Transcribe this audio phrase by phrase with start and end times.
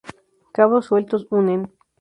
[0.51, 1.69] Cabos sueltos unen.